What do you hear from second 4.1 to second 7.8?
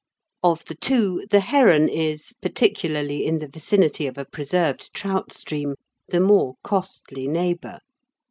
a preserved trout stream, the more costly neighbour.